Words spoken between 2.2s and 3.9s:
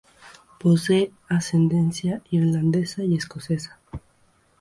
irlandesa y escocesa.